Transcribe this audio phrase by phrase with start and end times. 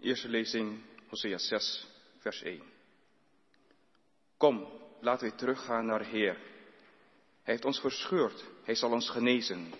[0.00, 1.86] Eerste lezing, Hosea 6,
[2.18, 2.62] vers 1.
[4.36, 4.66] Kom,
[5.00, 6.34] laten we teruggaan naar de Heer.
[7.42, 9.72] Hij heeft ons verscheurd, hij zal ons genezen.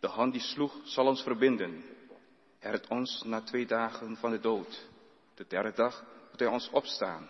[0.00, 1.84] De hand die sloeg zal ons verbinden.
[2.58, 4.88] Hij ons na twee dagen van de dood.
[5.34, 7.28] De derde dag moet hij ons opstaan.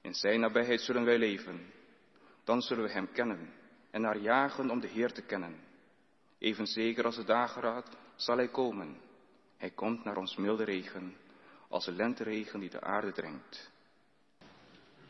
[0.00, 1.72] In zijn nabijheid zullen wij leven.
[2.44, 3.52] Dan zullen we hem kennen
[3.90, 5.60] en naar jagen om de Heer te kennen.
[6.38, 9.00] Even zeker als de dageraad zal hij komen.
[9.56, 11.16] Hij komt naar ons milde regen,
[11.70, 13.70] als de lenteregen die de aarde drenkt.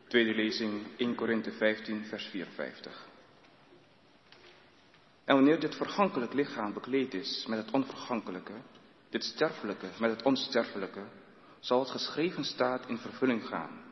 [0.08, 3.08] Tweede lezing 1 Korinthe 15 vers 54.
[5.24, 8.52] En wanneer dit vergankelijk lichaam bekleed is met het onvergankelijke,
[9.08, 11.04] dit sterfelijke met het onsterfelijke,
[11.60, 13.82] zal het geschreven staat in vervulling gaan.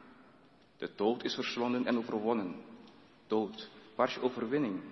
[0.76, 2.64] De dood is verslonden en overwonnen.
[3.26, 4.82] Dood, waar is je overwinning?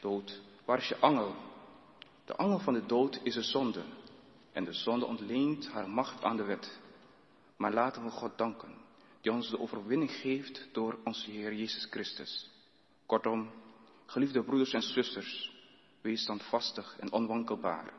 [0.00, 1.34] Dood, waar is je angel?
[2.24, 3.82] De angel van de dood is de zonde.
[4.52, 6.80] En de zonde ontleent haar macht aan de wet.
[7.62, 8.74] Maar laten we God danken,
[9.20, 12.50] die ons de overwinning geeft door onze Heer Jezus Christus.
[13.06, 13.50] Kortom,
[14.06, 15.52] geliefde broeders en zusters,
[16.00, 17.92] wees standvastig en onwankelbaar.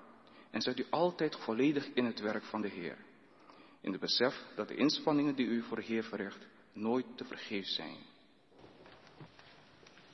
[0.51, 2.97] En zet u altijd volledig in het werk van de Heer.
[3.81, 7.65] In het besef dat de inspanningen die u voor de Heer verricht nooit te vergeef
[7.65, 7.97] zijn.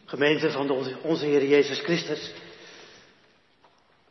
[0.06, 0.70] Gemeente van
[1.04, 2.34] onze Heer Jezus Christus.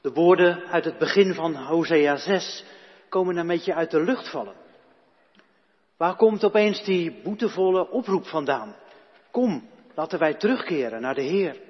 [0.00, 2.64] De woorden uit het begin van Hosea 6
[3.08, 4.66] komen een beetje uit de lucht vallen.
[5.98, 8.76] Waar komt opeens die boetevolle oproep vandaan?
[9.30, 11.60] Kom, laten wij terugkeren naar de Heer.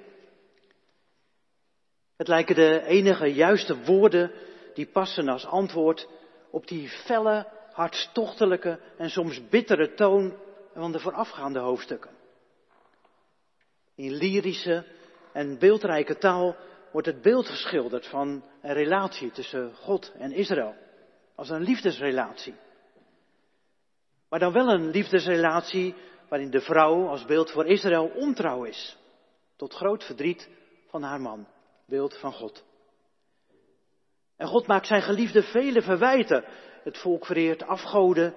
[2.17, 4.33] Het lijken de enige juiste woorden
[4.75, 6.09] die passen als antwoord
[6.51, 10.37] op die felle, hartstochtelijke en soms bittere toon
[10.75, 12.11] van de voorafgaande hoofdstukken.
[13.95, 14.85] In lyrische
[15.33, 16.57] en beeldrijke taal
[16.93, 20.75] wordt het beeld geschilderd van een relatie tussen God en Israël.
[21.35, 22.55] Als een liefdesrelatie.
[24.29, 25.95] Maar dan wel een liefdesrelatie
[26.29, 28.97] waarin de vrouw als beeld voor Israël ontrouw is.
[29.57, 30.49] Tot groot verdriet
[30.87, 31.47] van haar man,
[31.87, 32.65] beeld van God.
[34.37, 36.45] En God maakt zijn geliefde vele verwijten.
[36.85, 38.35] Het volk vereert afgoden.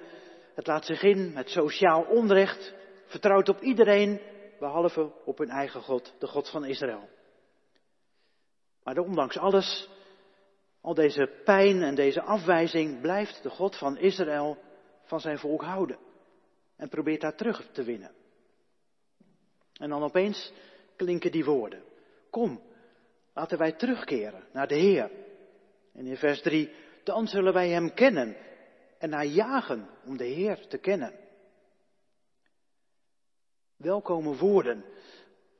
[0.56, 2.74] Het laat zich in met sociaal onrecht.
[3.06, 4.22] Vertrouwt op iedereen,
[4.60, 7.10] behalve op hun eigen God, de God van Israël.
[8.84, 9.90] Maar ondanks alles,
[10.82, 14.58] al deze pijn en deze afwijzing, blijft de God van Israël
[15.12, 15.98] van zijn volk houden.
[16.76, 18.12] En probeert daar terug te winnen.
[19.74, 20.54] En dan opeens
[20.96, 21.84] klinken die woorden.
[22.30, 22.62] Kom,
[23.34, 25.12] laten wij terugkeren naar de Heer.
[25.94, 26.70] En in vers 3,
[27.04, 28.38] dan zullen wij Hem kennen
[28.98, 31.14] en naar jagen om de Heer te kennen.
[33.78, 34.86] Welkome woorden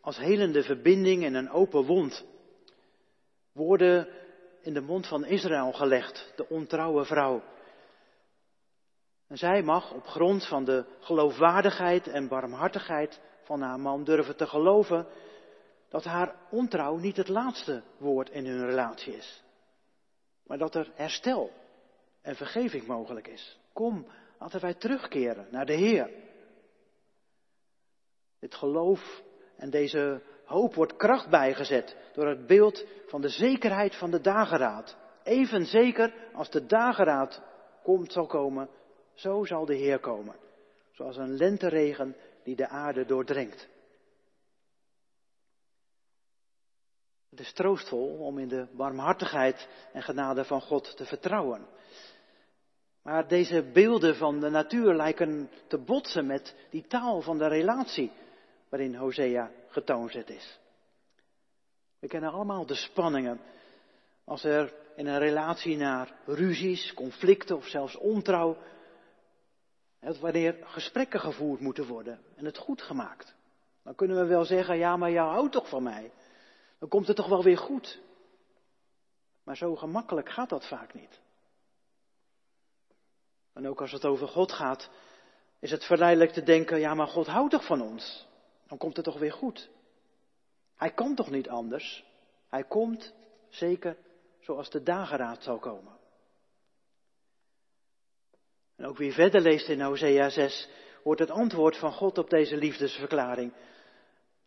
[0.02, 2.26] als helende verbinding en een open wond.
[3.52, 4.08] Woorden
[4.62, 7.44] in de mond van Israël gelegd, de ontrouwe vrouw.
[9.32, 14.48] En zij mag op grond van de geloofwaardigheid en barmhartigheid van haar man durven te
[14.48, 15.08] geloven
[15.90, 19.44] dat haar ontrouw niet het laatste woord in hun relatie is.
[20.44, 21.52] Maar dat er herstel
[22.22, 23.60] en vergeving mogelijk is.
[23.74, 24.08] Kom,
[24.40, 26.10] laten wij terugkeren naar de Heer.
[28.40, 29.22] Dit geloof
[29.58, 34.98] en deze hoop wordt kracht bijgezet door het beeld van de zekerheid van de dageraad.
[35.24, 37.42] Even zeker als de dageraad
[37.84, 38.70] komt, zal komen,
[39.22, 40.36] zo zal de Heer komen.
[40.92, 43.68] Zoals een lenteregen die de aarde doordrenkt.
[47.30, 51.68] Het is troostvol om in de barmhartigheid en genade van God te vertrouwen.
[53.02, 58.12] Maar deze beelden van de natuur lijken te botsen met die taal van de relatie
[58.70, 60.60] waarin Hosea getoonzet is.
[62.00, 63.40] We kennen allemaal de spanningen
[64.24, 68.58] als er in een relatie naar ruzies, conflicten of zelfs ontrouw,
[70.20, 73.36] wanneer gesprekken gevoerd moeten worden en het goed gemaakt.
[73.84, 76.12] Dan kunnen we wel zeggen, ja maar jou houdt toch van mij.
[76.80, 78.00] Dan komt het toch wel weer goed.
[79.44, 81.20] Maar zo gemakkelijk gaat dat vaak niet.
[83.54, 84.90] En ook als het over God gaat,
[85.60, 88.28] is het verleidelijk te denken, ja maar God houdt toch van ons.
[88.68, 89.70] Dan komt het toch weer goed.
[90.76, 92.06] Hij kan toch niet anders?
[92.50, 93.14] Hij komt
[93.50, 93.98] zeker
[94.40, 96.00] zoals de dageraad zal komen.
[98.82, 100.70] En ook wie verder leest in Hosea 6,
[101.04, 103.54] wordt het antwoord van God op deze liefdesverklaring.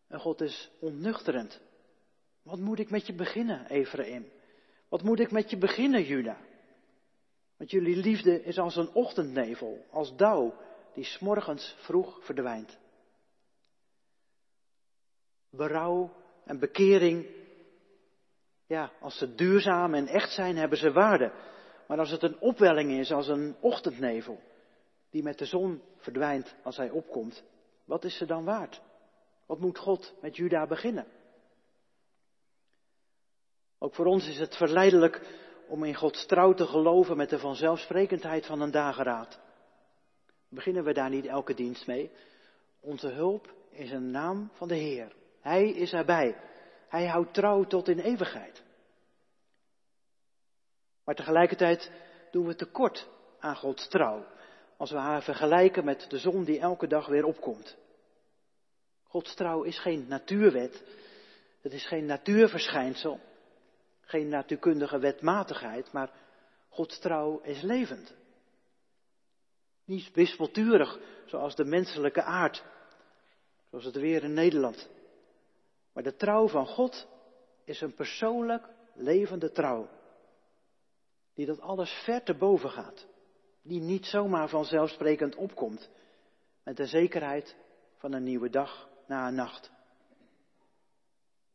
[0.08, 1.60] En God is onnuchterend.
[2.42, 4.32] Wat moet ik met je beginnen, Ephraim?
[4.88, 6.36] Wat moet ik met je beginnen, Juda?
[7.56, 10.54] Want jullie liefde is als een ochtendnevel, als dauw
[10.94, 12.78] die smorgens vroeg verdwijnt.
[15.50, 16.12] Berouw
[16.44, 17.26] en bekering,
[18.66, 21.32] ja, als ze duurzaam en echt zijn, hebben ze waarde.
[21.86, 24.40] Maar als het een opwelling is, als een ochtendnevel,
[25.10, 27.44] die met de zon verdwijnt als hij opkomt,
[27.84, 28.80] wat is ze dan waard?
[29.46, 31.06] Wat moet God met Juda beginnen?
[33.78, 35.20] Ook voor ons is het verleidelijk
[35.68, 39.40] om in Gods trouw te geloven met de vanzelfsprekendheid van een dageraad.
[40.48, 42.10] Beginnen we daar niet elke dienst mee?
[42.80, 45.12] Onze hulp is een naam van de Heer.
[45.40, 46.36] Hij is erbij.
[46.88, 48.63] Hij houdt trouw tot in eeuwigheid.
[51.04, 51.90] Maar tegelijkertijd
[52.30, 53.08] doen we tekort
[53.38, 54.26] aan Gods trouw
[54.76, 57.76] als we haar vergelijken met de zon die elke dag weer opkomt.
[59.02, 60.82] Gods trouw is geen natuurwet,
[61.60, 63.20] het is geen natuurverschijnsel,
[64.00, 66.10] geen natuurkundige wetmatigheid, maar
[66.68, 68.14] Gods trouw is levend.
[69.84, 72.64] Niet wispelturig zoals de menselijke aard,
[73.70, 74.88] zoals het weer in Nederland.
[75.92, 77.06] Maar de trouw van God
[77.64, 79.88] is een persoonlijk levende trouw.
[81.34, 83.06] Die dat alles ver te boven gaat.
[83.62, 85.90] Die niet zomaar vanzelfsprekend opkomt.
[86.62, 87.56] Met de zekerheid
[87.96, 89.70] van een nieuwe dag na een nacht.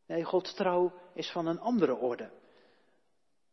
[0.05, 2.31] Nee, Gods trouw is van een andere orde.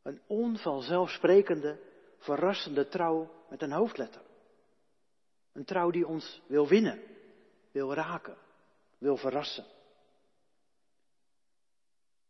[0.02, 1.78] Een onvanzelfsprekende,
[2.18, 4.22] verrassende trouw met een hoofdletter.
[5.52, 7.02] Een trouw die ons wil winnen,
[7.72, 8.36] wil raken,
[8.98, 9.64] wil verrassen.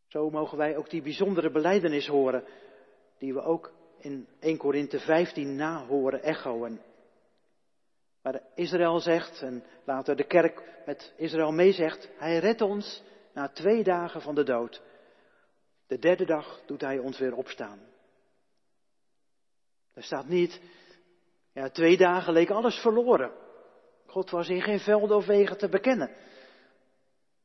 [0.06, 2.44] Zo mogen wij ook die bijzondere beleidenis horen,
[3.18, 3.72] die we ook
[4.06, 6.80] in 1 Korinthe 15 na horen echoen.
[8.22, 13.84] Waar Israël zegt, en later de kerk met Israël meezegt, hij redt ons na twee
[13.84, 14.82] dagen van de dood.
[15.86, 17.80] De derde dag doet hij ons weer opstaan.
[19.94, 20.60] Er staat niet,
[21.52, 23.32] ja, twee dagen leek alles verloren.
[24.06, 26.10] God was in geen velden of wegen te bekennen.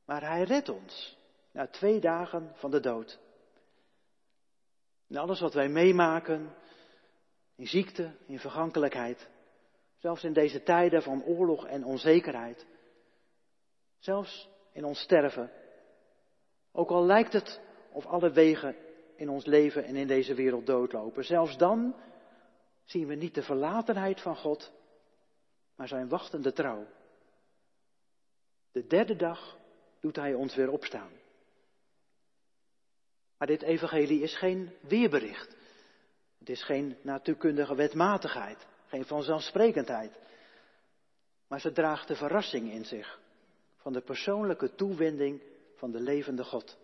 [0.06, 1.18] Maar hij redt ons
[1.52, 3.20] na twee dagen van de dood.
[5.12, 6.56] En alles wat wij meemaken,
[7.56, 9.30] in ziekte, in vergankelijkheid,
[9.98, 12.66] zelfs in deze tijden van oorlog en onzekerheid,
[14.00, 15.52] zelfs in ons sterven,
[16.72, 17.62] ook al lijkt het
[17.92, 18.76] of alle wegen
[19.16, 21.96] in ons leven en in deze wereld doodlopen, zelfs dan
[22.84, 24.72] zien we niet de verlatenheid van God,
[25.76, 26.88] maar zijn wachtende trouw.
[28.72, 29.58] De derde dag
[30.00, 31.21] doet Hij ons weer opstaan.
[33.42, 35.56] Maar dit evangelie is geen weerbericht.
[36.40, 40.18] Het is geen natuurkundige wetmatigheid, geen vanzelfsprekendheid.
[41.48, 43.20] Maar ze draagt de verrassing in zich
[43.78, 45.42] van de persoonlijke toewending
[45.76, 46.78] van de levende God.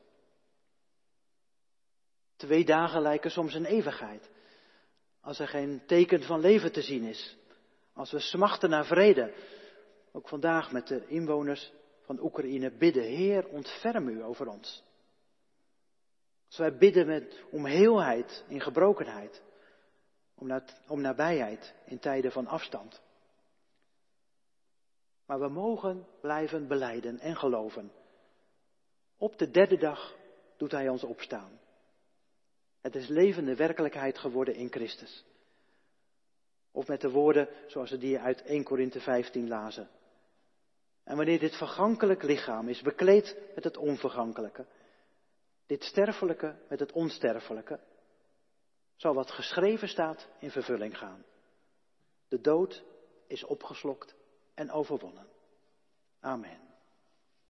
[2.36, 4.30] Twee dagen lijken soms een eeuwigheid.
[5.22, 7.38] Als er geen teken van leven te zien is.
[7.94, 9.34] Als we smachten naar vrede.
[10.12, 11.72] Ook vandaag met de inwoners
[12.02, 13.04] van Oekraïne bidden.
[13.04, 14.86] Heer, ontferm u over ons.
[16.48, 19.42] Als wij bidden met, om heelheid in gebrokenheid.
[20.36, 23.02] Om, om nabijheid in tijden van afstand.
[25.26, 27.92] Maar we mogen blijven beleiden en geloven.
[29.18, 30.16] Op de derde dag
[30.58, 31.60] doet Hij ons opstaan.
[32.82, 35.26] Het is levende werkelijkheid geworden in Christus.
[36.72, 39.90] Of met de woorden zoals we die uit 1 Korinthe 15 lazen.
[41.04, 44.66] En wanneer dit vergankelijk lichaam is bekleed met het onvergankelijke,
[45.68, 47.80] dit sterfelijke met het onsterfelijke,
[48.96, 51.26] zal wat geschreven staat in vervulling gaan.
[52.28, 52.84] De dood
[53.28, 54.16] is opgeslokt
[54.54, 55.28] en overwonnen.
[56.20, 56.67] Amen.